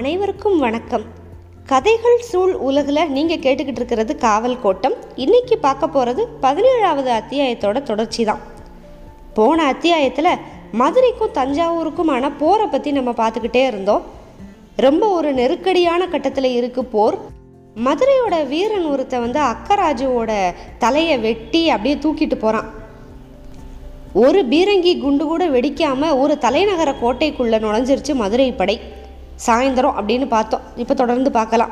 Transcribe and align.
அனைவருக்கும் 0.00 0.58
வணக்கம். 0.58 1.02
கதைகள் 1.70 2.20
சூழ் 2.28 2.52
உலகில் 2.66 3.10
நீங்கள் 3.14 3.40
கேட்டுக்கிட்டு 3.44 3.80
இருக்கிறது 3.80 4.12
காவல் 4.16 4.60
கோட்டம். 4.62 4.94
இன்னைக்கு 5.24 5.56
பார்க்க 5.58 5.86
போகிறது 5.86 6.22
பதினேழாவது 6.44 7.10
அத்தியாயத்தோட 7.16 7.82
தொடர்ச்சி 7.82 8.24
தான் 8.24 8.40
போன 9.34 9.64
அத்தியாயத்தில் 9.64 10.38
மதுரைக்கும் 10.80 11.34
தஞ்சாவூருக்குமான 11.38 12.30
போரை 12.38 12.66
பற்றி 12.66 12.92
நம்ம 12.98 13.12
பார்த்துக்கிட்டே 13.18 13.62
இருந்தோம். 13.70 14.04
ரொம்ப 14.86 15.10
ஒரு 15.16 15.32
நெருக்கடியான 15.40 16.06
கட்டத்தில் 16.06 16.50
இருக்கு 16.52 16.84
போர். 16.84 17.18
மதுரையோட 17.88 18.38
வீரன் 18.52 18.86
ஒருத்த 18.92 19.20
வந்து 19.20 19.40
அக்கராஜுவோட 19.52 20.30
தலையை 20.78 21.18
வெட்டி 21.26 21.62
அப்படியே 21.74 21.98
தூக்கிட்டு 22.06 22.38
போகிறான் 22.44 22.70
ஒரு 24.22 24.42
பீரங்கி 24.54 24.94
குண்டு 25.02 25.26
கூட 25.26 25.42
வெடிக்காமல் 25.56 26.16
ஒரு 26.22 26.36
தலைநகர 26.46 26.92
கோட்டைக்குள்ளே 27.02 27.60
நுழைஞ்சிருச்சு 27.66 28.14
மதுரை 28.14 28.48
படை. 28.52 28.78
சாயந்தரம் 29.46 29.96
அப்படின்னு 29.98 30.26
பார்த்தோம். 30.26 30.60
இப்போ 30.76 30.94
தொடர்ந்து 30.94 31.30
பார்க்கலாம். 31.30 31.70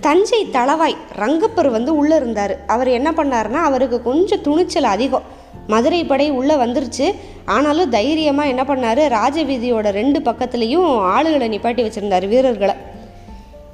தஞ்சை 0.00 0.46
தளவாய் 0.50 0.96
ரங்கப்பர் 1.12 1.68
வந்து 1.68 1.96
உள்ளே 1.96 2.16
இருந்தார். 2.16 2.64
அவர் 2.66 2.88
என்ன 2.88 3.10
பண்ணார்னா 3.10 3.60
அவருக்கு 3.68 4.02
கொஞ்சம் 4.02 4.40
துணிச்சல் 4.40 4.84
அதிகம். 4.84 5.22
மதுரை 5.66 6.04
படை 6.04 6.30
உள்ளே 6.30 6.54
வந்துருச்சு. 6.54 7.14
ஆனாலும் 7.44 7.90
தைரியமாக 7.90 8.48
என்ன 8.48 8.62
பண்ணார்? 8.62 9.00
ராஜவீதியோட 9.08 9.90
ரெண்டு 9.90 10.20
பக்கத்துலேயும் 10.20 10.88
ஆளுகளை 11.14 11.48
நிப்பாட்டி 11.54 11.82
வச்சுருந்தார் 11.86 12.28
வீரர்களை. 12.28 12.74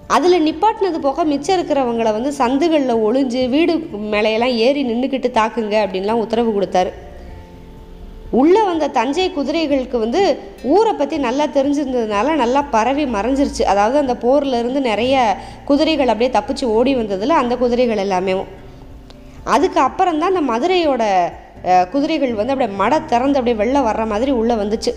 அதில் 0.06 0.46
நிப்பாட்டினது 0.46 0.98
போக 1.00 1.24
மிச்சம் 1.24 1.60
இருக்கிறவங்கள 1.60 2.12
வந்து 2.12 2.32
சந்துகளில் 2.32 2.94
ஒளிஞ்சு 2.94 3.48
வீடு 3.48 3.74
மேலையெல்லாம் 4.12 4.54
ஏறி 4.54 4.84
நின்றுக்கிட்டு 4.84 5.30
தாக்குங்க 5.38 5.76
அப்படின்லாம் 5.84 6.22
உத்தரவு 6.24 6.60
கொடுத்தாரு. 6.60 6.90
உள்ளே 8.40 8.62
வந்த 8.68 8.86
தஞ்சை 8.96 9.26
குதிரைகளுக்கு 9.36 9.96
வந்து 10.04 10.20
ஊரை 10.74 10.92
பற்றி 11.00 11.16
நல்லா 11.26 11.44
தெரிஞ்சிருந்ததுனால 11.56 12.34
நல்லா 12.42 12.60
பரவி 12.74 13.04
மறைஞ்சிருச்சு. 13.16 13.64
அதாவது 13.72 13.96
அந்த 14.02 14.14
போர்லேருந்து 14.24 14.80
நிறைய 14.90 15.14
குதிரைகள் 15.70 16.12
அப்படியே 16.12 16.30
தப்பிச்சு 16.36 16.64
ஓடி 16.76 16.92
வந்ததில் 17.00 17.40
அந்த 17.42 17.56
குதிரைகள் 17.62 18.02
எல்லாமே. 18.06 18.34
அதுக்கு 19.54 19.80
அப்புறம் 19.88 20.20
தான் 20.20 20.32
அந்த 20.34 20.44
மதுரையோட 20.52 21.04
குதிரைகள் 21.92 22.38
வந்து 22.38 22.52
அப்படியே 22.54 22.72
மட 22.82 22.92
திறந்து 23.12 23.38
அப்படியே 23.38 23.58
வெளில 23.62 23.80
வர்ற 23.88 24.04
மாதிரி 24.12 24.32
உள்ளே 24.40 24.54
வந்துச்சு. 24.62 24.92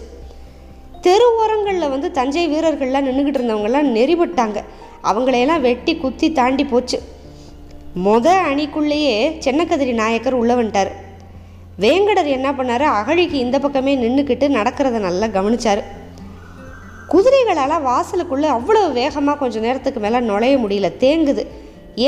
தெரு 1.05 1.25
ஓரங்களில் 1.39 1.93
வந்து 1.95 2.07
தஞ்சை 2.19 2.45
வீரர்கள்லாம் 2.53 3.07
நின்றுக்கிட்டு 3.07 3.39
இருந்தவங்கெல்லாம் 3.39 3.89
நெறிபட்டாங்க. 3.97 4.59
அவங்களையெல்லாம் 5.09 5.65
வெட்டி 5.69 5.93
குத்தி 6.03 6.27
தாண்டி 6.39 6.63
போச்சு. 6.71 6.99
மொத 8.05 8.27
அணிக்குள்ளேயே 8.51 9.17
சென்னக்கதிரி 9.45 9.93
நாயக்கர் 10.01 10.39
உள்ள 10.41 10.53
வந்துட்டார். 10.59 10.91
வேங்கடர் 11.83 12.29
என்ன 12.37 12.49
பண்ணார்? 12.57 12.85
அகழிக்கு 12.99 13.37
இந்த 13.45 13.57
பக்கமே 13.63 13.93
நின்றுக்கிட்டு 14.03 14.45
நடக்கிறத 14.57 14.99
நல்லா 15.05 15.27
கவனித்தார் 15.37 15.81
குதிரைகளால் 17.13 17.83
வாசலுக்குள்ளே 17.87 18.47
அவ்வளோ 18.57 18.81
வேகமாக 18.99 19.37
கொஞ்சம் 19.41 19.65
நேரத்துக்கு 19.65 19.99
மேலே 20.05 20.19
நுழைய 20.29 20.55
முடியல 20.63 20.87
தேங்குது. 21.03 21.43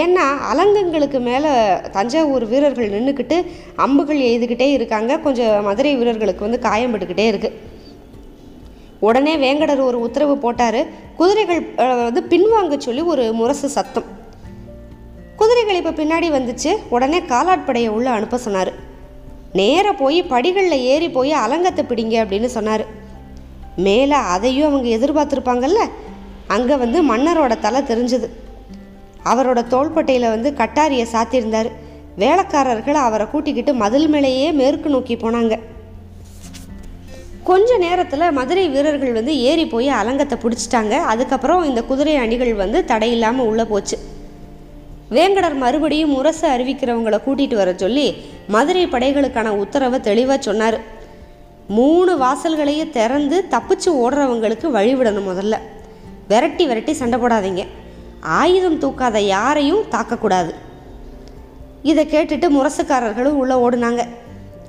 ஏன்னா 0.01 0.23
அலங்கங்களுக்கு 0.51 1.19
மேலே 1.27 1.51
தஞ்சாவூர் 1.95 2.45
வீரர்கள் 2.53 2.93
நின்றுக்கிட்டு 2.95 3.37
அம்புகள் 3.85 4.21
எய்துக்கிட்டே 4.29 4.67
இருக்காங்க. 4.77 5.19
கொஞ்சம் 5.25 5.53
மதுரை 5.67 5.93
வீரர்களுக்கு 5.99 6.47
வந்து 6.47 6.61
காயம்பட்டுக்கிட்டே 6.69 7.27
இருக்குது 7.33 7.65
உடனே 9.07 9.33
வேங்கடர் 9.43 9.87
ஒரு 9.89 9.97
உத்தரவு 10.05 10.35
போட்டார். 10.45 10.81
குதிரைகள் 11.19 11.61
வந்து 12.07 12.21
பின்வாங்க 12.33 12.77
சொல்லி 12.85 13.01
ஒரு 13.13 13.25
முரசு 13.39 13.67
சத்தம். 13.77 14.07
குதிரைகள் 15.41 15.79
இப்போ 15.81 15.93
பின்னாடி 16.01 16.27
வந்துச்சு. 16.37 16.71
உடனே 16.95 17.19
காலாட்படையை 17.33 17.89
உள்ளே 17.97 18.11
அனுப்ப 18.17 18.37
சொன்னார். 18.45 18.71
நேராக 19.53 19.93
போய் 19.93 20.23
படிகளில் 20.23 20.83
ஏறி 20.83 21.09
போய் 21.09 21.31
அலங்கத்தை 21.31 21.83
பிடிங்க 21.89 22.15
அப்படின்னு 22.23 22.45
சொன்னார். 22.45 22.85
மேலே 23.75 24.13
அதையும் 24.13 24.67
அவங்க 24.67 24.87
எதிர்பார்த்துருப்பாங்கல்ல? 24.97 25.81
அங்கே 26.47 26.75
வந்து 26.75 27.01
மன்னரோட 27.03 27.59
தலை 27.59 27.81
தெரிஞ்சுது. 27.81 28.29
அவரோட 29.23 29.67
தோள்பட்டையில் 29.67 30.29
வந்து 30.29 30.51
கட்டாரியை 30.51 31.05
சாத்தியிருந்தார் 31.13 31.71
வேலைக்காரர்கள் 32.17 32.95
அவரை 32.95 33.27
கூட்டிக்கிட்டு 33.29 33.73
மதில் 33.73 34.09
மேலேயே 34.09 34.51
மேற்கு 34.51 34.89
நோக்கி 34.89 35.15
போனாங்க. 35.15 35.59
கொஞ்ச 37.43 37.77
நேரத்தில் 37.77 38.31
மதுரை 38.31 38.69
வீரர்கள் 38.69 39.13
வந்து 39.13 39.39
ஏறி 39.39 39.65
போய் 39.65 39.89
அலங்கத்தை 39.89 40.37
பிடிச்சிட்டாங்க. 40.43 40.99
அதுக்கப்புறம் 41.01 41.63
இந்த 41.63 41.83
குதிரை 41.83 42.15
அணிகள் 42.15 42.53
வந்து 42.53 42.85
தடையில்லாமல் 42.87 43.49
உள்ளே 43.51 43.63
போச்சு. 43.63 43.97
வேங்கடர் 45.11 45.55
மறுபடியும் 45.55 46.09
முரசு 46.09 46.49
அறிவிக்கிறவங்களை 46.49 47.19
கூட்டிட்டு 47.25 47.55
வர 47.55 47.73
சொல்லி 47.75 48.15
மதுரை 48.47 48.87
படைகளுக்கான 48.87 49.47
உத்தரவை 49.47 49.99
தெளிவாக 49.99 50.41
சொன்னார். 50.41 50.79
மூணு 51.67 52.17
வாசல்களையும் 52.17 52.89
திறந்து 52.89 53.45
தப்பிச்சு 53.51 53.85
ஓடுறவங்களுக்கு 53.85 54.67
வழிவிடணும் 54.77 55.29
முதல்ல. 55.29 55.57
விரட்டி 56.27 56.67
விரட்டி 56.67 56.93
சண்டை 56.93 57.19
போடாதீங்க. 57.19 57.67
ஆயுதம் 58.21 58.79
தூக்காத 58.79 59.17
யாரையும் 59.17 59.83
தாக்கக்கூடாது. 59.91 60.53
இதை 61.83 62.05
கேட்டுட்டு 62.05 62.47
முரசுக்காரர்களும் 62.49 63.39
உள்ளே 63.41 63.55
ஓடுனாங்க. 63.55 64.03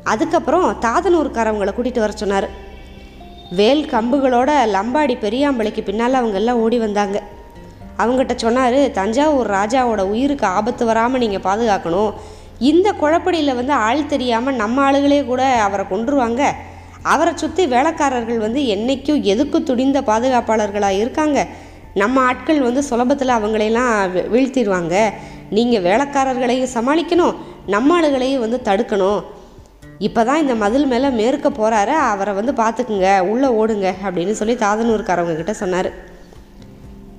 அதுக்கப்புறம் 0.04 0.77
தாதனூர்காரவங்களை 0.81 1.72
கூட்டிகிட்டு 1.78 1.98
வர 1.98 2.12
சொன்னார். 2.12 2.48
வேல் 3.50 3.84
கம்புகளோட 3.84 4.50
லம்பாடி 4.75 5.15
பெரியாம்பளைக்கு 5.25 5.82
பின்னால் 5.82 6.15
அவங்க 6.15 6.37
எல்லாம் 6.37 6.56
ஓடி 6.56 6.78
வந்தாங்க. 6.78 7.22
அவங்ககிட்ட 8.03 8.34
சொன்னார் 8.44 8.81
தஞ்சாவூர் 8.98 9.53
ராஜாவோட 9.59 10.03
உயிருக்கு 10.12 10.47
ஆபத்து 10.56 10.84
வராமல் 10.91 11.22
நீங்கள் 11.25 11.47
பாதுகாக்கணும். 11.47 12.10
இந்த 12.70 12.88
குழப்படியில் 13.00 13.59
வந்து 13.60 13.75
ஆள் 13.86 14.10
தெரியாமல் 14.12 14.60
நம்ம 14.62 14.82
ஆளுகளே 14.86 15.20
கூட 15.31 15.42
அவரை 15.66 15.84
கொண்டுருவாங்க 15.92 16.42
அவரை 17.12 17.32
சுற்றி 17.42 17.64
வேலைக்காரர்கள் 17.75 18.44
வந்து 18.44 18.60
என்றைக்கும் 18.75 19.20
எதுக்கு 19.32 19.59
துடிந்த 19.69 19.98
பாதுகாப்பாளர்களாக 20.10 21.00
இருக்காங்க? 21.03 21.38
நம்ம 22.03 22.22
ஆட்கள் 22.31 22.60
வந்து 22.66 22.82
சுலபத்தில் 22.88 23.36
அவங்களையெல்லாம் 23.36 23.92
வீழ்த்திடுவாங்க. 24.34 24.94
நீங்கள் 25.56 25.84
வேலைக்காரர்களையும் 25.88 26.75
சமாளிக்கணும் 26.76 27.36
நம்ம 27.75 27.94
ஆளுகளையும் 27.98 28.44
வந்து 28.44 28.59
தடுக்கணும். 28.69 29.20
இப்போ 30.06 30.20
தான் 30.28 30.42
இந்த 30.42 30.54
மதில் 30.62 30.91
மேலே 30.92 31.09
மேற்க 31.20 31.48
போகிறாரு 31.50 31.94
அவரை 32.10 32.32
வந்து 32.38 32.53
பார்த்துக்குங்க 32.60 33.09
உள்ளே 33.30 33.48
ஓடுங்க 33.60 33.88
அப்படின்னு 34.06 34.34
சொல்லி 34.41 34.54
தாதனூர்காரவங்க 34.65 35.36
கிட்ட 35.41 35.54
சொன்னார். 35.62 35.88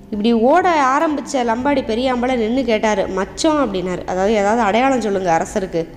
இப்படி 0.10 0.34
ஓட 0.34 0.82
ஆரம்பித்த 0.84 1.44
லம்பாடி 1.44 1.82
பெரியாம்பளை 1.82 2.36
நின்று 2.36 2.64
கேட்டார். 2.64 3.10
மச்சம் 3.10 3.60
அப்படின்னாரு. 3.60 4.08
அதாவது 4.08 4.34
ஏதாவது 4.34 4.62
அடையாளம் 4.62 5.02
சொல்லுங்கள் 5.02 5.38
அரசருக்கு. 5.38 5.88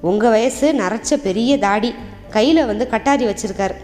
உங்கள் 0.00 0.30
வயசு 0.30 0.72
நரைச்ச 0.72 1.14
பெரிய 1.22 1.58
தாடி. 1.58 1.94
கையில் 2.30 2.66
வந்து 2.66 2.88
கட்டாரி 2.88 3.26
வச்சிருக்கார். 3.26 3.74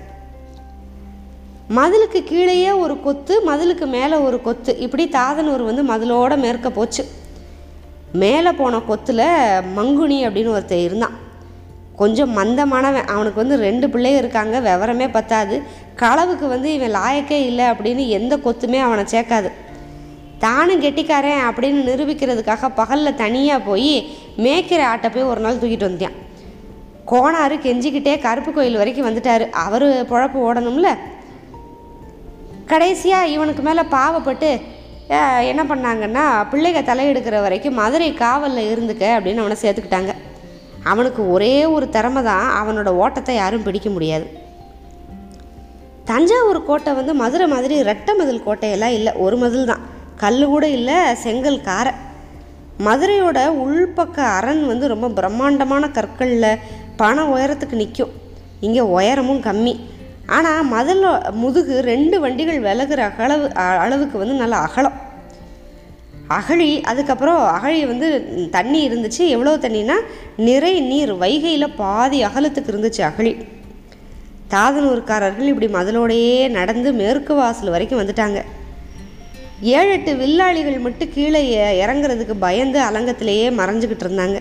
மதிலுக்கு 1.77 2.25
கீழேயே 2.25 2.71
ஒரு 2.71 3.01
கொத்து 3.01 3.43
மதிலுக்கு 3.47 3.87
மேலே 3.87 4.15
ஒரு 4.15 4.43
கொத்து. 4.43 4.79
இப்படி 4.79 5.09
தாதனூர் 5.09 5.65
வந்து 5.65 5.83
மதிலோட 5.83 6.37
மேற்க 6.37 6.71
போச்சு. 6.71 7.05
மேலே 8.13 8.53
போன 8.53 8.77
கொத்தில் 8.77 9.27
மங்குனி 9.77 10.19
அப்படின்னு 10.29 10.53
ஒருத்தர் 10.59 10.83
இருந்தான். 10.83 11.29
கொஞ்சம் 12.01 12.33
மந்தமானவன். 12.39 13.09
அவனுக்கு 13.15 13.43
வந்து 13.43 13.57
ரெண்டு 13.67 13.87
பிள்ளைங்க 13.93 14.21
இருக்காங்க 14.23 14.57
விவரமே 14.69 15.09
பத்தாது. 15.17 15.57
களவுக்கு 16.03 16.47
வந்து 16.55 16.69
இவன் 16.77 16.95
லாயக்கே 17.01 17.39
இல்லை 17.49 17.67
அப்படின்னு 17.73 18.05
எந்த 18.19 18.35
கொத்துமே 18.45 18.79
அவனை 18.87 19.05
சேர்க்காது. 19.15 19.51
தானும் 20.45 20.83
கெட்டிக்காரன் 20.85 21.43
அப்படின்னு 21.49 21.81
நிரூபிக்கிறதுக்காக 21.89 22.69
பகலில் 22.81 23.19
தனியாக 23.23 23.67
போய் 23.69 23.95
மேய்க்கிற 24.45 24.83
ஆட்டை 24.91 25.09
போய் 25.15 25.31
ஒரு 25.33 25.41
நாள் 25.45 25.61
தூக்கிட்டு 25.63 25.89
வந்தான் 25.89 26.17
கோணாரு 27.11 27.57
கெஞ்சிக்கிட்டே 27.67 28.15
கருப்பு 28.25 28.51
கோயில் 28.53 28.81
வரைக்கும் 28.81 29.09
வந்துட்டார். 29.09 29.45
அவர் 29.65 29.87
பொழப்பு 30.11 30.39
ஓடணும்ல? 30.49 30.91
கடைசியாக 32.73 33.33
இவனுக்கு 33.35 33.63
மேலே 33.69 33.83
பாவப்பட்டு 33.97 34.51
என்ன 35.51 35.63
பண்ணாங்கன்னா 35.71 36.25
பிள்ளைக 36.51 36.81
தலையெடுக்கிற 36.91 37.37
வரைக்கும் 37.47 37.79
மதுரை 37.81 38.11
காவலில் 38.25 38.71
இருந்துக்க 38.73 39.05
அப்படின்னு 39.15 39.45
அவனை 39.45 39.57
சேர்த்துக்கிட்டாங்க. 39.63 40.13
அவனுக்கு 40.91 41.23
ஒரே 41.35 41.55
ஒரு 41.75 41.87
திறமை 41.95 42.21
தான் 42.29 42.47
அவனோட 42.61 42.91
ஓட்டத்தை 43.05 43.35
யாரும் 43.39 43.65
பிடிக்க 43.67 43.89
முடியாது. 43.95 44.27
தஞ்சாவூர் 46.11 46.61
கோட்டை 46.69 46.93
வந்து 46.99 47.13
மதுரை 47.23 47.47
மாதிரி 47.55 47.75
ரெட்டை 47.89 48.13
மதில் 48.21 48.47
கோட்டையெல்லாம் 48.47 48.95
இல்லை 48.99 49.13
ஒரு 49.25 49.37
மதில் 49.43 49.71
தான். 49.73 49.83
கல் 50.23 50.43
கூட 50.53 50.65
இல்லை 50.79 50.97
செங்கல் 51.25 51.65
காரை. 51.69 51.93
மதுரையோட 52.87 53.39
உள்பக்க 53.65 54.19
அரண் 54.39 54.63
வந்து 54.73 54.87
ரொம்ப 54.95 55.07
பிரம்மாண்டமான 55.19 55.85
கற்களில் 55.99 56.61
பண 57.01 57.25
உயரத்துக்கு 57.35 57.81
நிற்கும். 57.83 58.15
இங்கே 58.67 58.83
உயரமும் 58.97 59.43
கம்மி. 59.49 59.75
ஆனால் 60.37 60.69
மதில் 60.73 61.07
முதுகு 61.43 61.77
ரெண்டு 61.93 62.17
வண்டிகள் 62.25 62.65
விலகுற 62.67 63.03
அளவு 63.27 63.47
அளவுக்கு 63.85 64.17
வந்து 64.23 64.37
நல்ல 64.43 64.57
அகலம். 64.67 64.99
அகழி 66.37 66.69
அதுக்கப்புறம் 66.91 67.41
அகழி 67.57 67.81
வந்து 67.87 68.09
தண்ணி 68.51 68.81
இருந்துச்சு. 68.89 69.23
எவ்வளோ 69.35 69.57
தண்ணினா 69.57 69.97
நிறை 70.49 70.75
நீர் 70.81 71.13
வைகையில் 71.15 71.77
பாதி 71.77 72.19
அகலத்துக்கு 72.25 72.73
இருந்துச்சு 72.73 73.03
அகழி. 73.09 73.33
தாதனூர்காரர்கள் 74.55 75.51
இப்படி 75.51 75.69
மதிலோடையே 75.77 76.49
நடந்து 76.59 76.93
மேற்கு 76.93 77.35
வாசல் 77.35 77.75
வரைக்கும் 77.75 78.01
வந்துட்டாங்க. 78.01 78.41
ஏழு 79.77 79.91
எட்டு 79.91 80.13
வில்லாளிகள் 80.17 80.85
மட்டும் 80.87 81.13
கீழே 81.15 81.41
இறங்குறதுக்கு 81.85 82.35
பயந்து 82.47 82.79
அலங்கத்திலேயே 82.81 83.49
மறைஞ்சிக்கிட்டு 83.61 84.07
இருந்தாங்க. 84.07 84.39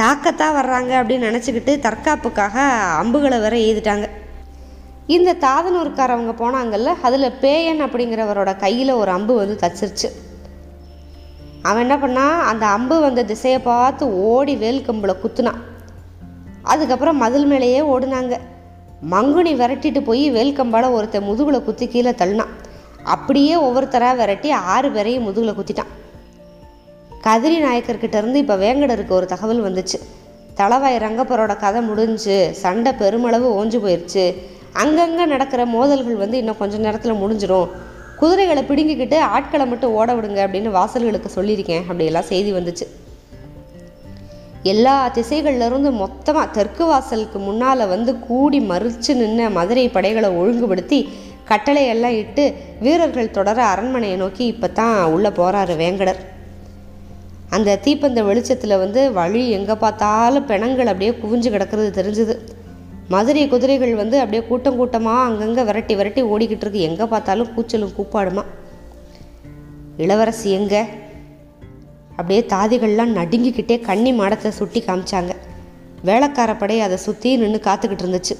தாக்கத்தான் 0.00 0.56
வர்றாங்க 0.58 0.92
அப்படின்னு 1.00 1.28
நினச்சிக்கிட்டு 1.30 1.72
தற்காப்புக்காக 1.86 2.56
அம்புகளை 3.02 3.38
வேற 3.44 3.56
எய்துட்டாங்க. 3.56 4.08
இந்த 5.16 5.36
தாதனூர்காரவங்க 5.46 6.32
போனாங்கல்ல 6.42 6.90
அதில் 7.08 7.36
பேயன் 7.42 7.84
அப்படிங்கிறவரோட 7.84 8.50
கையில் 8.56 8.98
ஒரு 9.02 9.10
அம்பு 9.10 9.36
வந்து 9.36 9.56
தச்சிருச்சு. 9.62 10.10
அவன் 11.62 11.82
என்ன 11.82 11.96
பண்ணான் 11.96 12.38
அந்த 12.50 12.66
அம்பு 12.66 13.00
வந்த 13.00 13.24
திசையை 13.24 13.58
பார்த்து 13.58 14.04
ஓடி 14.22 14.56
வேல்கம்பில் 14.56 15.20
குத்துனான் 15.22 15.60
அதுக்கப்புறம் 16.62 17.16
மதில் 17.16 17.46
மேலேயே 17.46 17.80
ஓடுனாங்க. 17.80 18.34
மங்குனி 19.10 19.52
விரட்டிட்டு 19.60 20.00
போய் 20.00 20.24
வேல்கம்பால் 20.30 20.92
ஒருத்தன் 20.92 21.26
முதுகில் 21.28 21.64
குத்தி 21.64 21.88
கீழே 21.88 22.10
தள்ளினான் 22.10 22.54
அப்படியே 23.04 23.56
ஒவ்வொருத்தராக 23.56 24.16
விரட்டி 24.16 24.50
ஆறு 24.50 24.90
பேரையும் 24.90 25.22
முதுகில் 25.22 25.58
குத்திட்டான். 25.58 25.90
கதிரி 27.24 27.58
நாயக்கர்கிட்ட 27.64 28.16
இருந்து 28.16 28.38
இப்போ 28.38 28.56
வேங்கடருக்கு 28.56 29.10
ஒரு 29.10 29.26
தகவல் 29.26 29.64
வந்துச்சு. 29.64 29.98
தளவாய் 30.54 31.02
ரங்கப்பரோட 31.04 31.56
கதை 31.56 31.80
முடிஞ்சு 31.82 32.50
சண்டை 32.52 32.92
பெருமளவு 32.92 33.48
ஓஞ்சு 33.58 33.78
போயிடுச்சு 33.84 34.24
அங்கங்கே 34.72 35.24
நடக்கிற 35.26 35.66
மோதல்கள் 35.66 36.16
வந்து 36.16 36.38
இன்னும் 36.38 36.58
கொஞ்சம் 36.58 36.80
நேரத்தில் 36.80 37.20
முடிஞ்சிடும் 37.22 37.68
குதிரைகளை 38.20 38.62
பிடுங்கிக்கிட்டு 38.68 39.18
ஆட்களை 39.34 39.66
மட்டும் 39.72 39.94
ஓட 39.98 40.08
விடுங்க 40.14 40.40
அப்படின்னு 40.46 40.70
வாசல்களுக்கு 40.78 41.30
சொல்லியிருக்கேன். 41.36 41.84
அப்படியெல்லாம் 41.88 42.30
செய்தி 42.32 42.50
வந்துச்சு. 42.58 42.86
எல்லா 44.72 44.94
திசைகள்லேருந்து 45.16 45.90
மொத்தமாக 46.02 46.46
தெற்கு 46.56 46.84
வாசலுக்கு 46.84 47.38
முன்னால் 47.38 47.90
வந்து 47.92 48.12
கூடி 48.26 48.58
மறுச்சு 48.70 49.12
நின்ன 49.20 49.50
மதுரை 49.58 49.84
படைகளை 49.96 50.30
ஒழுங்குபடுத்தி 50.40 50.98
கட்டளையெல்லாம் 51.50 52.16
இட்டு 52.22 52.44
வீரர்கள் 52.84 53.34
தொடர 53.36 53.58
அரண்மனையை 53.72 54.16
நோக்கி 54.22 54.44
இப்போ 54.52 54.68
தான் 54.80 54.98
உள்ளே 55.14 55.30
போகிறாரு 55.38 55.74
வேங்கடர். 55.82 56.20
அந்த 57.56 57.78
தீப்பந்த 57.84 58.22
வெளிச்சத்தில் 58.24 58.80
வந்து 58.84 59.02
வழி 59.12 59.42
எங்கே 59.58 59.76
பார்த்தாலும் 59.84 60.48
பிணங்கள் 60.50 60.90
அப்படியே 60.92 61.12
குவிஞ்சு 61.22 61.50
கிடக்கிறது 61.54 61.90
தெரிஞ்சுது. 62.00 62.34
மதுரை 63.08 63.48
குதிரைகள் 63.48 63.94
வந்து 63.94 64.18
அப்படியே 64.18 64.42
கூட்டம் 64.48 64.76
கூட்டமாக 64.76 65.18
அங்கங்கே 65.18 65.62
விரட்டி 65.62 65.94
விரட்டி 65.94 66.22
ஓடிக்கிட்டு 66.22 66.64
இருக்கு. 66.64 66.80
எங்கே 66.80 67.04
பார்த்தாலும் 67.04 67.48
கூச்சலும் 67.56 67.94
கூப்பாடுமா? 67.98 68.44
இளவரசி 69.96 70.50
எங்கே? 70.50 70.82
அப்படியே 72.10 72.40
தாதிகள்லாம் 72.48 73.16
நடுங்கிக்கிட்டே 73.18 73.80
கன்னி 73.80 74.12
மாடத்தை 74.12 74.50
சுட்டி 74.50 74.84
காமிச்சாங்க. 74.86 75.32
வேளக்கார 76.04 76.58
படை 76.58 76.80
அதை 76.80 76.96
சுற்றி 76.96 77.36
நின்று 77.36 77.60
காத்துக்கிட்டு 77.64 78.04
இருந்துச்சு. 78.04 78.36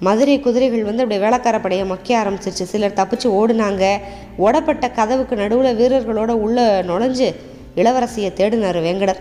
மதுரை 0.00 0.40
குதிரைகள் 0.40 0.84
வந்து 0.84 1.02
அப்படியே 1.02 1.28
வேளக்கார 1.28 1.62
படையை 1.62 1.90
மொக்க 1.90 2.08
ஆரம்பிச்சிருச்சு. 2.22 2.66
சிலர் 2.72 2.98
தப்பிச்சு 3.00 3.28
ஓடுனாங்க. 3.28 3.96
ஓடப்பட்ட 4.38 4.90
கதவுக்கு 4.90 5.36
நடுவில் 5.36 5.78
வீரர்களோட 5.80 6.28
உள்ளே 6.28 6.62
நுழைஞ்சு 6.62 7.34
இளவரசியை 7.76 8.32
தேடினார் 8.40 8.78
வேங்கடர். 8.86 9.20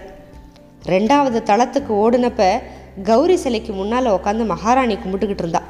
ரெண்டாவது 0.86 1.44
தளத்துக்கு 1.44 1.94
ஓடுனப்ப 1.94 2.62
கௌரி 3.04 3.36
சிலைக்கு 3.36 3.74
முன்னால் 3.74 4.06
உட்காந்து 4.06 4.46
மகாராணி 4.46 4.96
கும்பிட்டுக்கிட்டு 4.96 5.38
இருந்தா. 5.38 5.62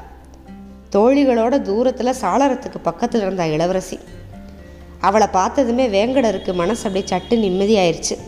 தோழிகளோட 0.92 1.62
தூரத்தில் 1.62 2.14
சாளரத்துக்கு 2.20 2.74
பக்கத்தில் 2.82 3.20
இருந்தா 3.20 3.44
இளவரசி. 3.44 3.98
அவளை 5.00 5.26
பார்த்ததுமே 5.26 5.88
வேங்கடருக்கு 5.88 6.54
மனசு 6.54 6.88
அப்படியே 6.88 7.18
சட்டு 7.18 7.50
நிம்மதியாயிருச்சு. 7.50 8.18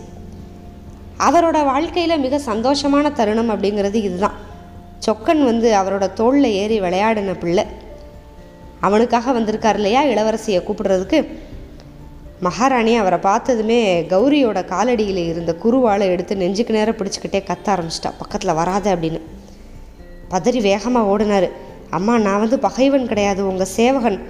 அவரோட 1.19 1.65
வாழ்க்கையில் 1.65 2.19
மிக 2.19 2.39
சந்தோஷமான 2.39 3.13
தருணம் 3.13 3.51
அப்படிங்கிறது 3.51 3.95
இதுதான். 3.95 4.33
சொக்கன் 5.07 5.45
வந்து 5.45 5.75
அவரோட 5.75 6.13
தோளில் 6.13 6.51
ஏறி 6.51 6.81
விளையாடின 6.81 7.39
பிள்ளை. 7.39 7.65
அவனுக்காக 8.81 9.33
வந்திருக்கார் 9.33 9.75
இல்லையா 9.75 10.05
இளவரசியை 10.05 10.63
கூப்பிடுறதுக்கு? 10.63 11.39
மகாராணி 12.41 12.95
அவரை 12.97 13.19
பார்த்ததுமே 13.19 14.03
கௌரியோட 14.03 14.59
காலடியில் 14.65 15.29
இருந்த 15.29 15.57
குருவாளை 15.65 16.01
எடுத்து 16.01 16.37
நெஞ்சுக்கு 16.37 16.73
நேரம் 16.73 16.97
பிடிச்சிக்கிட்டே 16.97 17.41
கத்த 17.41 17.67
ஆரம்பிச்சிட்டா. 17.67 18.13
பக்கத்தில் 18.19 18.55
வராத 18.55 18.97
அப்படின்னு. 18.97 19.21
பதறி 20.31 20.61
வேகமாக 20.61 21.09
ஓடினார். 21.09 21.49
அம்மா 21.91 22.19
நான் 22.19 22.39
வந்து 22.39 22.59
பகைவன் 22.59 23.09
கிடையாது. 23.09 23.47
உங்கள் 23.47 23.67
சேவகன். 23.67 24.21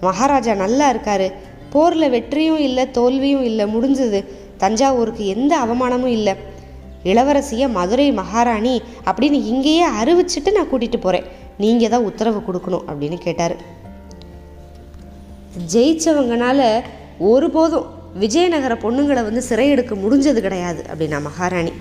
மகாராஜா 0.00 0.54
நல்லா 0.54 0.92
இருக்காரு. 0.92 1.32
போரில் 1.70 2.10
வெற்றியும் 2.10 2.58
இல்லை 2.58 2.90
தோல்வியும் 2.90 3.42
இல்லை 3.42 3.64
முடிஞ்சது. 3.66 4.24
தஞ்சாவூருக்கு 4.56 5.26
எந்த 5.26 5.58
அவமானமும் 5.58 6.06
இல்லை. 6.06 6.34
இளவரசியை 7.04 7.70
மதுரை 7.70 8.12
மகாராணி 8.12 8.82
அப்படின்னு 9.04 9.32
இங்கேயே 9.32 9.86
அறிவிச்சிட்டு 9.86 10.52
நான் 10.52 10.70
கூட்டிகிட்டு 10.70 11.00
போகிறேன் 11.00 11.24
நீங்கள் 11.58 11.88
தான் 11.88 12.04
உத்தரவு 12.04 12.42
கொடுக்கணும் 12.48 12.84
அப்படின்னு 12.88 13.16
கேட்டார். 13.16 13.56
ஜெயிச்சவங்கனால 15.72 16.82
ஒருபோதும் 17.18 17.86
விஜயநகர 18.14 18.74
பொண்ணுங்களை 18.74 19.22
வந்து 19.22 19.42
சிறையெடுக்க 19.48 19.94
முடிஞ்சது 19.94 20.40
கிடையாது 20.40 20.84
அப்படின்னா 20.94 21.22
மகாராணி. 21.22 21.72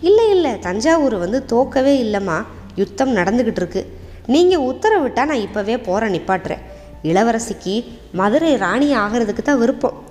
இல்லை 0.00 0.30
இல்லை 0.30 0.58
தஞ்சாவூர் 0.58 1.14
வந்து 1.14 1.44
தோக்கவே 1.52 2.04
இல்லைம்மா. 2.04 2.44
யுத்தம் 2.76 3.16
நடந்துக்கிட்டு 3.16 3.56
இருக்கு. 3.56 3.98
நீங்கள் 4.26 4.60
உத்தரவிட்டால் 4.60 5.24
நான் 5.24 5.30
இப்போவே 5.30 5.82
போகிற 5.82 6.08
நிப்பாட்டுறேன். 6.08 6.58
இளவரசிக்கு 7.02 7.84
மதுரை 8.12 8.56
ராணி 8.56 8.96
ஆகிறதுக்கு 8.96 9.42
தான் 9.42 9.58
விருப்பம். 9.58 10.02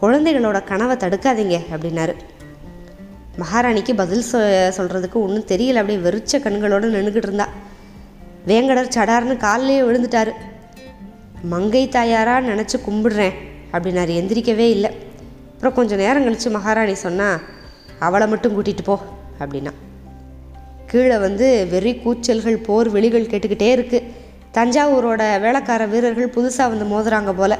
குழந்தைகளோட 0.00 0.64
கனவை 0.64 0.96
தடுக்காதீங்க 0.96 1.58
அப்படின்னாரு. 1.72 2.14
மகாராணிக்கு 3.38 3.94
பதில் 3.96 4.24
சொ 4.32 4.38
சொல்கிறதுக்கு 4.76 5.12
ஒன்றும் 5.12 5.46
தெரியல 5.46 5.74
அப்படியே 5.74 5.98
வெறிச்ச 5.98 6.40
கண்களோடு 6.40 6.90
நின்றுக்கிட்டு 6.90 7.16
இருந்தா. 7.16 7.48
வேங்கடர் 8.46 8.88
சடார்னு 8.94 9.36
காலிலேயே 9.36 9.80
விழுந்துட்டாரு. 9.80 10.30
மங்கை 11.42 11.88
தாயாராக 11.88 12.46
நினச்சி 12.46 12.74
கும்பிடுறேன். 12.90 13.34
அப்படின்னாரு 13.78 14.12
எந்திரிக்கவே 14.20 14.68
இல்லை. 14.68 14.90
அப்புறம் 15.52 15.74
கொஞ்சம் 15.74 15.98
நேரம் 15.98 16.22
கழித்து 16.22 16.50
மகாராணி 16.50 16.94
சொன்னால் 16.94 17.40
அவளை 17.98 18.28
மட்டும் 18.28 18.62
கூட்டிகிட்டு 18.62 18.84
போ 18.84 19.00
அப்படின்னா. 19.40 19.70
கீழே 20.86 21.18
வந்து 21.18 21.66
வெறி 21.70 21.94
கூச்சல்கள் 21.94 22.56
போர் 22.56 22.88
வெளிகள் 22.88 23.26
கேட்டுக்கிட்டே 23.26 23.70
இருக்குது 23.76 24.02
தஞ்சாவூரோட 24.54 25.40
வேலைக்கார 25.40 25.86
வீரர்கள் 25.86 26.30
புதுசாக 26.30 26.72
வந்து 26.72 26.84
மோதுறாங்க 26.84 27.32
போல். 27.36 27.56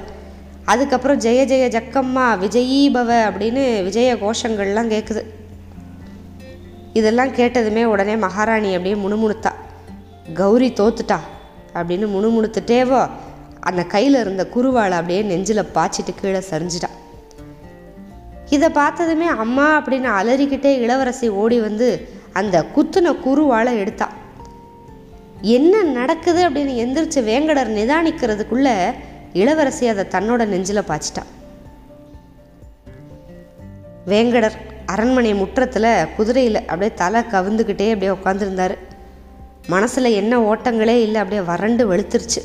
அதுக்கப்புறம் 0.65 1.21
ஜெய 1.21 1.47
ஜெய 1.53 1.67
ஜக்கம்மா 1.69 2.27
விஜயீபவ 2.39 3.11
அப்படின்னு 3.29 3.85
விஜய 3.85 4.15
கோஷங்கள்லாம் 4.15 4.91
கேட்குது 4.91 5.23
இதெல்லாம் 6.93 7.35
கேட்டதுமே 7.35 7.85
உடனே 7.85 8.17
மகாராணி 8.17 8.75
அப்படியே 8.75 8.95
முணுமுணுத்தா. 8.95 9.51
கௌரி 10.35 10.73
தோத்துட்டா? 10.73 11.19
அப்படின்னு 11.75 12.07
முணுமுணுத்துட்டேவோ 12.07 13.11
அந்த 13.69 13.83
கையில் 13.95 14.21
இருந்த 14.21 14.43
குருவாளை 14.55 14.97
அப்படியே 14.99 15.23
நெஞ்சில் 15.23 15.71
பாய்ச்சிட்டு 15.75 16.13
கீழே 16.21 16.41
சரிஞ்சிட்டான் 16.51 16.97
இதை 18.51 18.69
பார்த்ததுமே 18.71 19.29
அம்மா 19.45 19.67
அப்படின்னு 19.79 20.11
அலறிக்கிட்டே 20.19 20.73
இளவரசி 20.85 21.29
ஓடி 21.43 21.59
வந்து 21.61 21.89
அந்த 22.33 22.57
குத்துன 22.75 23.13
குருவாளை 23.25 23.73
எடுத்தா. 23.77 24.07
என்ன 25.55 25.83
நடக்குது 25.99 26.41
அப்படின்னு 26.49 26.75
எந்திரிச்சு 26.83 27.21
வேங்கடர் 27.31 27.71
நிதானிக்கிறதுக்குள்ள 27.79 28.69
இளவரசி 29.33 29.85
அதை 29.89 30.05
தன்னோட 30.11 30.45
நெஞ்சில் 30.53 30.89
பாய்ச்சிட்டான் 30.89 31.31
வேங்கடர் 34.07 34.57
அரண்மனை 34.87 35.35
முற்றத்தில் 35.35 35.91
குதிரையில் 36.17 36.61
அப்படியே 36.63 36.91
தலை 36.95 37.21
கவுந்துக்கிட்டே 37.33 37.87
அப்படியே 37.95 38.13
உட்காந்துருந்தாரு 38.17 38.77
மனசில் 39.67 40.17
என்ன 40.21 40.35
ஓட்டங்களே 40.55 40.97
இல்லை 41.07 41.19
அப்படியே 41.21 41.43
வறண்டு 41.43 41.85
வெளுத்துருச்சு. 41.93 42.41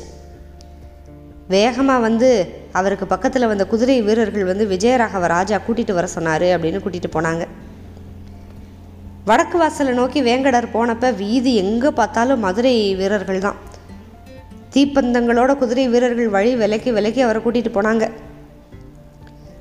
வேகமாக 1.48 2.00
வந்து 2.00 2.28
அவருக்கு 2.72 3.06
பக்கத்தில் 3.06 3.46
வந்த 3.46 3.66
குதிரை 3.66 4.02
வீரர்கள் 4.02 4.44
வந்து 4.44 4.66
விஜயராகவ 4.66 5.26
ராஜா 5.26 5.60
கூட்டிகிட்டு 5.66 5.92
வர 5.92 6.06
சொன்னார் 6.06 6.42
அப்படின்னு 6.42 6.82
கூட்டிகிட்டு 6.82 7.10
போனாங்க. 7.14 7.46
வடக்கு 9.24 9.58
வாசலை 9.58 9.94
நோக்கி 9.94 10.22
வேங்கடர் 10.22 10.72
போனப்ப 10.72 11.14
வீதி 11.14 11.54
எங்கே 11.54 11.88
பார்த்தாலும் 11.88 12.40
மதுரை 12.40 12.94
வீரர்கள் 12.94 13.38
தான். 13.38 13.54
தீப்பந்தங்களோட 14.74 15.56
குதிரை 15.56 15.88
வீரர்கள் 15.88 16.28
வழி 16.28 16.54
விலைக்கு 16.54 16.92
விலைக்கு 16.92 17.22
அவரை 17.22 17.42
கூட்டிகிட்டு 17.42 17.76
போனாங்க. 17.78 18.10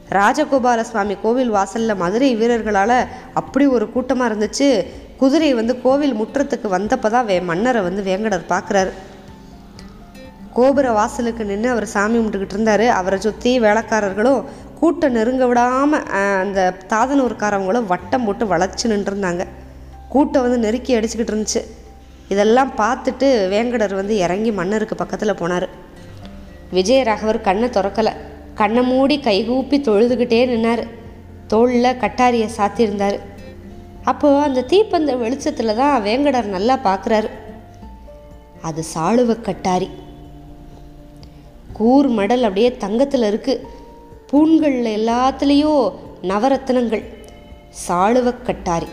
ராஜகோபால 0.10 0.82
சுவாமி 0.82 1.16
கோவில் 1.22 1.50
வாசலில் 1.50 1.96
மதுரை 1.96 2.36
வீரர்களால் 2.36 3.08
அப்படி 3.34 3.68
ஒரு 3.68 3.90
கூட்டமாக 3.90 4.36
இருந்துச்சு. 4.36 4.86
குதிரை 5.18 5.54
வந்து 5.54 5.82
கோவில் 5.82 6.16
முற்றத்துக்கு 6.16 6.68
வந்தப்போ 6.78 7.10
தான் 7.10 7.26
வே 7.26 7.42
மன்னரை 7.42 7.82
வந்து 7.82 8.02
வேங்கடர் 8.02 8.52
பார்க்குறாரு 8.52 8.92
கோபுர 10.58 10.88
வாசலுக்கு 10.98 11.44
நின்று 11.52 11.68
அவர் 11.74 11.86
சாமி 11.94 12.16
கும்பிட்டுக்கிட்டு 12.18 12.56
இருந்தார். 12.58 12.86
அவரை 13.00 13.18
சுற்றி 13.26 13.52
வேலைக்காரர்களும் 13.66 14.42
கூட்டம் 14.80 15.16
நெருங்க 15.18 15.46
விடாமல் 15.50 16.06
அந்த 16.22 16.60
தாதனூர்காரவங்களும் 16.94 17.90
வட்டம் 17.92 18.26
போட்டு 18.28 18.46
வளைச்சு 18.54 18.86
நின்றுருந்தாங்க. 18.94 19.44
கூட்டம் 20.14 20.44
வந்து 20.46 20.60
நெருக்கி 20.66 20.92
அடிச்சுக்கிட்டு 20.98 21.34
இருந்துச்சு. 21.34 21.62
இதெல்லாம் 22.34 22.72
பார்த்துட்டு 22.82 23.28
வேங்கடர் 23.54 23.96
வந்து 24.00 24.16
இறங்கி 24.26 24.52
மன்னருக்கு 24.60 24.96
பக்கத்தில் 25.02 25.40
போனார். 25.42 25.68
விஜயராகவர் 26.78 27.40
கண்ணை 27.48 27.70
திறக்கலை. 27.78 28.14
கண்ணை 28.62 28.82
மூடி 28.92 29.16
கைகூப்பி 29.28 29.78
தொழுதுகிட்டே 29.88 30.42
நின்னார். 30.52 30.84
தோளில் 31.52 31.98
கட்டாரியை 32.04 32.50
சாத்தியிருந்தார் 32.58 33.18
அப்போது 34.12 34.44
அந்த 34.48 34.66
தீப்பந்த 34.72 35.12
வெளிச்சத்தில் 35.24 35.80
தான் 35.80 35.96
வேங்கடர் 36.06 36.56
நல்லா 36.56 36.76
பார்க்குறாரு 36.86 37.30
அது 38.68 38.82
சாளுவ 38.94 39.36
கட்டாரி. 39.48 39.90
கூர் 41.74 42.08
மடல் 42.08 42.44
அப்படியே 42.44 42.78
தங்கத்தில் 42.78 43.22
இருக்குது 43.22 43.64
பூண்கள் 44.28 44.80
எல்லாத்துலேயும் 44.82 45.94
நவரத்னங்கள். 46.24 47.04
சாளுவ 47.88 48.34
கட்டாரி. 48.44 48.88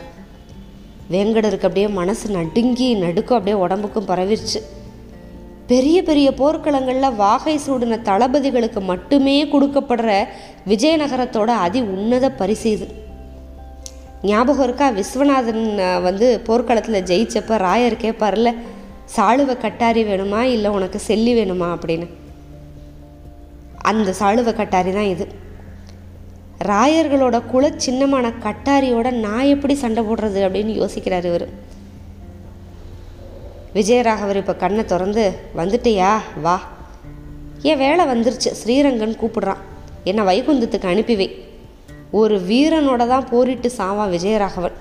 வேங்கடருக்கு 1.11 1.66
அப்படியே 1.68 1.88
மனசு 1.88 2.30
நடுங்கி 2.30 2.94
நடுக்கும் 2.94 3.38
அப்படியே 3.38 3.62
உடம்புக்கும் 3.62 4.08
பரவிருச்சு. 4.08 4.61
பெரிய 5.66 6.02
பெரிய 6.02 6.30
போர்க்களங்களில் 6.30 7.16
வாகை 7.16 7.58
சூடின 7.58 7.99
தளபதிகளுக்கு 8.02 8.80
மட்டுமே 8.80 9.44
கொடுக்கப்படுற 9.44 10.25
விஜயநகரத்தோட 10.66 11.47
அதி 11.47 11.80
உன்னத 11.80 12.30
பரிசு 12.30 12.70
இது 12.70 12.88
ஞாபகம் 14.23 14.64
இருக்கா? 14.64 14.90
விஸ்வநாதன் 14.90 16.02
வந்து 16.02 16.40
போர்க்களத்தில் 16.40 17.02
ஜெயிச்சப்ப 17.02 17.58
ராயர் 17.66 18.00
கேட்பார்ல 18.04 18.54
சாளுவ 19.16 19.56
கட்டாரி 19.56 20.04
வேணுமா? 20.04 20.40
இல்லை 20.40 20.70
உனக்கு 20.70 20.99
செல்லி 20.99 21.35
வேணுமா? 21.35 21.76
அப்படின்னு. 21.76 22.08
அந்த 23.78 24.14
சாளுவ 24.20 24.54
கட்டாரி 24.54 24.92
தான் 24.92 25.12
இது. 25.14 25.28
ராயர்களோட 26.64 27.42
குல 27.47 27.73
சின்னமான 27.76 28.32
கட்டாரியோட 28.42 29.11
நான் 29.11 29.44
எப்படி 29.44 29.75
சண்டை 29.75 30.04
போடுறது 30.04 30.40
அப்படின்னு 30.47 30.73
யோசிக்கிறார் 30.82 31.25
இவர். 31.25 31.49
விஜயராகவர் 33.75 34.37
இப்போ 34.37 34.54
கண்ணை 34.54 34.85
திறந்து 34.85 35.40
வந்துட்டியா? 35.56 36.18
வா. 36.42 36.61
என் 37.62 37.78
வேலை 37.78 38.04
வந்துருச்சு. 38.06 38.52
ஸ்ரீரங்கன் 38.64 39.18
கூப்பிடுறான். 39.20 39.56
என்னை 40.04 40.25
வைகுந்தத்துக்கு 40.25 40.87
அனுப்பிவை 40.87 41.44
ஒரு 42.11 42.40
வீரனோட 42.40 43.06
தான் 43.06 43.28
போரிட்டு 43.30 43.73
சாவான் 43.78 44.11
விஜயராகவன். 44.11 44.73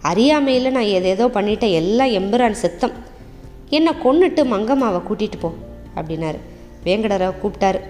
அறியாமையில் 0.00 0.70
நான் 0.70 0.92
எதேதோ 0.98 1.26
பண்ணிட்டேன் 1.26 1.72
எல்லாம் 1.72 2.08
எம்பிரான் 2.08 2.50
சித்தம். 2.50 2.92
என்னை 3.68 3.92
கொன்னுட்டு 4.04 4.44
மங்கம்மாவை 4.44 5.00
கூட்டிகிட்டு 5.08 5.38
போ 5.40 5.52
அப்படின்னாரு. 5.96 6.38
வேங்கடரை 6.84 7.32
கூப்பிட்டாரு. 7.42 7.80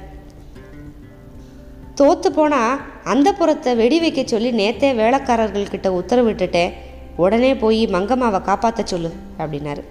தோத்து 1.97 2.27
போனால் 2.27 2.81
அந்த 3.05 3.33
புறத்தை 3.33 3.75
வெடி 3.75 4.01
வைக்க 4.01 4.23
சொல்லி 4.25 4.53
நேத்தே 4.53 4.93
வேலைக்காரர்கள்கிட்ட 4.93 6.01
உத்தரவிட்டுட்டேன். 6.03 6.73
உடனே 7.17 7.55
போய் 7.55 7.87
மங்கம்மாவை 7.87 8.43
காப்பாற்ற 8.43 8.83
சொல்லு 8.85 9.13
அப்படின்னாரு. 9.39 9.83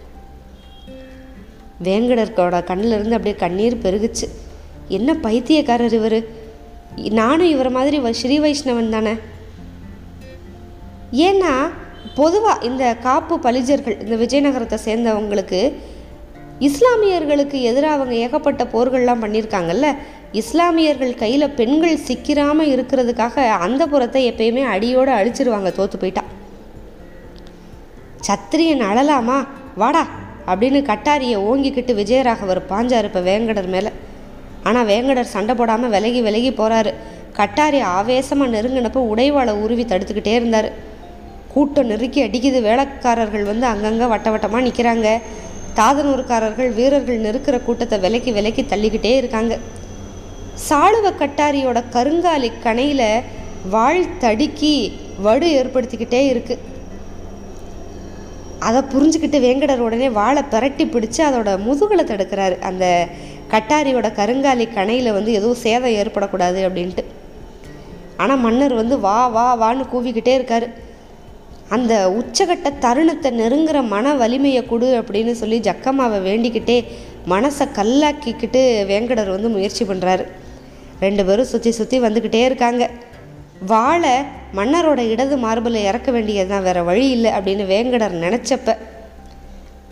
வேங்கடர்கோட 1.83 2.63
கண்ணிலிருந்து 2.63 3.11
அப்படியே 3.11 3.35
கண்ணீர் 3.35 3.77
பெருகுச்சு. 3.77 4.29
என்ன 4.87 5.13
பைத்தியக்காரர் 5.13 5.93
இவர்? 5.93 6.23
நானும் 6.95 7.49
இவரை 7.49 7.71
மாதிரி 7.71 7.99
வ- 7.99 8.09
ஸ்ரீ 8.09 8.39
வைஷ்ணவன் 8.39 8.89
தானே? 8.89 9.13
ஏன்னா 11.11 11.69
பொதுவாக 12.15 12.65
இந்த 12.65 12.95
காப்பு 12.95 13.37
பலிஜர்கள் 13.37 14.09
இந்த 14.09 14.15
விஜயநகரத்தை 14.15 14.77
சேர்ந்தவங்களுக்கு 14.85 15.73
இஸ்லாமியர்களுக்கு 16.59 17.61
எதிராக 17.61 17.93
அவங்க 17.93 18.13
ஏகப்பட்ட 18.15 18.63
போர்கள்லாம் 18.63 19.23
பண்ணியிருக்காங்கல்ல 19.23 19.95
இஸ்லாமியர்கள் 20.39 21.19
கையில் 21.21 21.53
பெண்கள் 21.57 22.03
சிக்கிராமல் 22.07 22.69
இருக்கிறதுக்காக 22.73 23.45
அந்த 23.65 23.81
புறத்தை 23.93 24.21
எப்பயுமே 24.31 24.63
அடியோடு 24.73 25.11
அழிச்சிருவாங்க 25.17 25.69
தோத்து 25.77 25.97
போயிட்டா. 26.01 26.23
சத்திரியன் 28.27 28.83
அழலாமா 28.89 29.37
வாடா 29.81 30.03
அப்படின்னு 30.51 30.79
கட்டாரியை 30.91 31.37
ஓங்கிக்கிட்டு 31.47 31.93
விஜயராகவர் 31.99 32.61
பாஞ்சார் 32.71 33.07
இப்போ 33.09 33.21
வேங்கடர் 33.27 33.69
மேலே. 33.75 33.91
ஆனால் 34.67 34.87
வேங்கடர் 34.91 35.33
சண்டை 35.33 35.53
போடாமல் 35.59 35.93
விலகி 35.95 36.21
விலகி 36.27 36.51
போகிறாரு 36.61 36.93
கட்டாரி 37.39 37.79
ஆவேசமாக 37.97 38.53
நெருங்கினப்போ 38.55 39.03
உடைவாளை 39.11 39.53
உருவி 39.65 39.83
தடுத்துக்கிட்டே 39.91 40.33
இருந்தார். 40.39 40.69
கூட்டம் 41.53 41.89
நெருக்கி 41.91 42.19
அடிக்குது 42.25 42.59
வேலைக்காரர்கள் 42.69 43.45
வந்து 43.51 43.65
அங்கங்கே 43.73 44.07
வட்ட 44.13 44.27
வட்டமாக 44.33 44.65
நிற்கிறாங்க 44.67 45.07
தாதனூர்காரர்கள் 45.79 46.71
வீரர்கள் 46.79 47.23
நெருக்கிற 47.25 47.57
கூட்டத்தை 47.67 47.97
விலக்கி 48.05 48.31
விலக்கி 48.39 48.63
தள்ளிக்கிட்டே 48.71 49.13
இருக்காங்க. 49.21 49.53
சாளுவ 50.55 51.07
கட்டாரியோட 51.21 51.79
கருங்காலி 51.95 52.51
கணையில் 52.65 53.07
வாழ் 53.73 54.03
தடுக்கி 54.23 54.75
வடு 55.25 55.47
ஏற்படுத்திக்கிட்டே 55.59 56.21
இருக்கு. 56.31 56.55
அதை 58.67 58.81
புரிஞ்சுக்கிட்டு 58.93 59.37
வேங்கடர் 59.45 59.83
உடனே 59.85 60.09
வாழை 60.09 60.41
பிரட்டி 60.53 60.85
பிடிச்சு 60.93 61.21
அதோட 61.27 61.51
முதுகலை 61.67 62.03
தடுக்கிறாரு. 62.05 62.59
அந்த 62.59 62.85
கட்டாரியோட 63.53 64.07
கருங்காலி 64.19 64.65
கணையில் 64.77 65.15
வந்து 65.17 65.31
எதுவும் 65.39 65.61
சேதம் 65.63 65.97
ஏற்படக்கூடாது 66.01 66.59
அப்படின்ட்டு. 66.67 67.03
ஆனால் 68.17 68.43
மன்னர் 68.45 68.73
வந்து 68.73 68.99
வா 68.99 69.27
வா 69.35 69.45
வான்னு 69.63 69.85
கூவிக்கிட்டே 69.93 70.33
இருக்காரு. 70.39 70.67
அந்த 71.75 71.93
உச்சகட்ட 72.19 72.69
தருணத்தை 72.85 73.29
நெருங்குற 73.39 73.87
மன 73.87 74.13
வலிமையை 74.21 74.61
கொடு 74.65 74.87
அப்படின்னு 75.01 75.31
சொல்லி 75.41 75.59
ஜக்கம்மாவை 75.67 76.19
வேண்டிக்கிட்டே 76.29 76.77
மனசை 77.33 77.65
கல்லாக்கிக்கிட்டு 77.77 78.61
வேங்கடர் 78.91 79.35
வந்து 79.35 79.49
முயற்சி 79.49 79.83
பண்ணுறாரு 79.85 80.25
ரெண்டு 81.03 81.23
பேரும் 81.27 81.49
சுற்றி 81.51 81.71
சுற்றி 81.77 81.97
வந்துக்கிட்டே 82.05 82.41
இருக்காங்க. 82.49 82.83
வாழை 83.71 84.13
மன்னரோட 84.57 85.01
இடது 85.13 85.35
மார்பில் 85.43 85.85
இறக்க 85.89 86.09
வேண்டியது 86.15 86.49
தான் 86.51 86.65
வேறு 86.67 86.81
வழி 86.89 87.05
இல்லை 87.15 87.31
அப்படின்னு 87.37 87.65
வேங்கடர் 87.73 88.15
நினச்சப்ப 88.25 88.77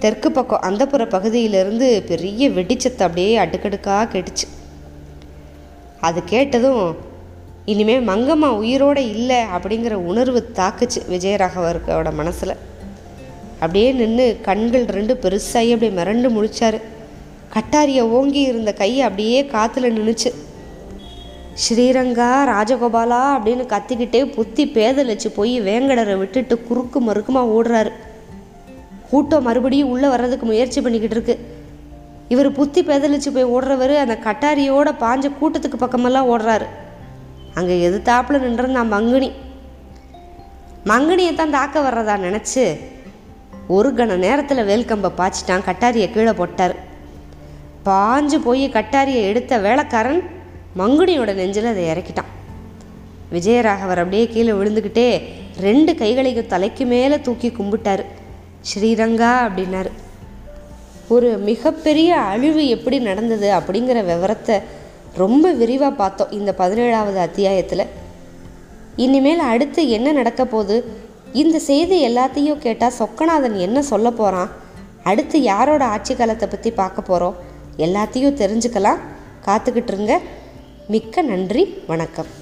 தெற்கு 0.04 0.30
பக்கம் 0.32 0.66
அந்தப்புற 0.68 1.04
பகுதியிலிருந்து 1.14 1.88
பெரிய 2.10 2.50
வெடிச்சத்தை 2.58 3.04
அப்படியே 3.08 3.32
அடுக்கடுக்காக 3.44 4.10
கேட்டுச்சு. 4.14 4.48
அது 6.08 6.20
கேட்டதும் 6.34 6.84
இனிமே 7.72 7.96
மங்கம்மா 8.10 8.50
உயிரோட 8.62 9.00
இல்லை 9.16 9.40
அப்படிங்கிற 9.56 9.96
உணர்வு 10.12 10.42
தாக்குச்சு 10.60 11.02
விஜயராகவரோட 11.14 12.12
மனசில். 12.20 12.56
அப்படியே 13.64 13.90
நின்று 14.02 14.26
கண்கள் 14.48 14.86
ரெண்டு 14.98 15.14
பெருசாகி 15.24 15.72
அப்படியே 15.76 15.94
மிரண்டு 15.98 16.30
முடிச்சார் 16.36 16.78
கட்டாரியை 17.56 18.04
ஓங்கி 18.18 18.42
இருந்த 18.52 18.72
கையை 18.82 19.02
அப்படியே 19.08 19.40
காற்றுல 19.54 19.90
நின்றுச்சு 19.96 20.30
ஸ்ரீரங்கா 21.64 22.28
ராஜகோபாலா 22.50 23.22
அப்படின்னு 23.36 23.64
கத்திக்கிட்டே 23.72 24.34
புத்தி 24.34 24.72
பேதலிச்சு 24.74 25.30
போய் 25.36 25.62
வேங்கடரை 25.62 26.18
விட்டுட்டு 26.18 26.56
குறுக்கு 26.60 27.00
மறுக்குமா 27.02 27.42
ஓடுறாரு. 27.56 27.92
கூட்டம் 29.10 29.44
மறுபடியும் 29.44 29.90
உள்ளே 29.90 30.08
வர்றதுக்கு 30.08 30.46
முயற்சி 30.46 30.82
பண்ணிக்கிட்டு 30.82 31.16
இருக்கு. 31.16 31.36
இவர் 32.28 32.52
புத்தி 32.52 32.84
பேதலிச்சு 32.84 33.30
போய் 33.34 33.52
ஓடுறவர் 33.56 33.96
அந்த 33.98 34.18
கட்டாரியோட 34.24 34.90
பாஞ்ச 35.04 35.32
கூட்டத்துக்கு 35.42 35.78
பக்கமெல்லாம் 35.78 36.30
ஓடுறாரு. 36.34 36.66
அங்கே 37.54 37.90
எதிர்த்தாப்புல 37.90 38.42
நின்றிருந்தான் 38.46 38.94
மங்குனி. 38.96 39.32
மங்குனியை 40.86 41.36
தான் 41.36 41.56
தாக்க 41.58 41.80
வர்றதா 41.80 42.18
நினச்சி 42.28 42.80
ஒரு 43.68 43.94
கண 43.94 44.16
நேரத்தில் 44.16 44.68
வேல்கம்பை 44.72 45.12
பாய்ச்சிட்டான் 45.18 45.68
கட்டாரியை 45.70 46.12
கீழே 46.12 46.32
போட்டார். 46.32 46.76
பாஞ்சு 47.86 48.38
போய் 48.44 48.70
கட்டாரியை 48.70 49.24
எடுத்த 49.32 49.58
வேலைக்காரன் 49.58 50.22
மங்குடியோட 50.80 51.34
நெஞ்சில் 51.34 51.72
அதை 51.72 51.84
இறக்கிட்டான். 51.84 52.30
விஜயராகவர் 53.34 54.02
அப்படியே 54.04 54.28
கீழே 54.28 54.52
விழுந்துக்கிட்டே 54.52 55.22
ரெண்டு 55.62 55.96
கைகளையும் 55.96 56.52
தலைக்கு 56.54 56.86
மேலே 56.86 57.20
தூக்கி 57.20 57.50
கும்பிட்டாரு. 57.50 58.06
ஸ்ரீரங்கா 58.70 59.32
அப்படின்னாரு. 59.48 59.92
ஒரு 61.08 61.30
மிகப்பெரிய 61.50 62.10
அழிவு 62.32 62.68
எப்படி 62.68 63.00
நடந்தது 63.00 63.48
அப்படிங்கிற 63.52 64.00
விவரத்தை 64.06 64.58
ரொம்ப 65.16 65.52
விரிவாக 65.52 65.94
பார்த்தோம் 65.96 66.32
இந்த 66.32 66.52
பதினேழாவது 66.58 67.20
அத்தியாயத்தில். 67.28 67.86
இனிமேல் 68.96 69.44
அடுத்து 69.52 69.82
என்ன 69.90 70.12
நடக்க 70.12 70.46
போகுது? 70.46 70.78
இந்த 71.34 71.58
செய்தி 71.60 71.98
எல்லாத்தையும் 72.10 72.64
கேட்டால் 72.66 72.98
சொக்கநாதன் 73.00 73.58
என்ன 73.58 73.82
சொல்ல 73.82 74.10
போகிறான் 74.12 74.50
அடுத்து 75.04 75.42
யாரோட 75.42 75.84
ஆட்சி 75.86 76.16
காலத்தை 76.16 76.48
பற்றி 76.48 76.72
பார்க்க 76.72 77.02
போகிறோம் 77.02 77.36
எல்லாத்தையும் 77.78 78.40
தெரிஞ்சுக்கலாம். 78.42 79.02
காத்துக்கிட்டு 79.46 79.94
இருங்க. 79.94 80.20
மிக்க 80.92 81.22
நன்றி 81.22 81.64
வணக்கம். 81.88 82.39